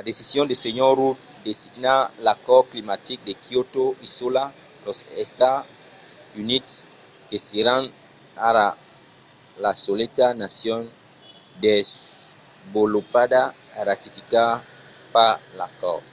la 0.00 0.08
decision 0.10 0.44
de 0.50 0.54
sr. 0.64 0.90
rudd 1.00 1.18
de 1.46 1.52
signar 1.64 2.00
l'acòrd 2.24 2.66
climatic 2.72 3.18
de 3.28 3.32
kyoto 3.44 3.84
isòla 4.06 4.44
los 4.86 4.98
estats 5.24 5.78
units 6.42 6.72
que 7.28 7.36
seràn 7.48 7.82
ara 8.50 8.66
la 9.64 9.72
soleta 9.84 10.26
nacion 10.42 10.82
desvolopada 11.64 13.42
a 13.78 13.80
ratificar 13.90 14.50
pas 15.14 15.34
l'acòrd 15.58 16.04